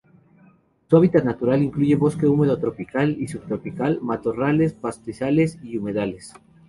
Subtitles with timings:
[0.89, 6.33] Su hábitat natural incluye bosque húmedo tropical y subtropical, matorrales, pastizales y humedales.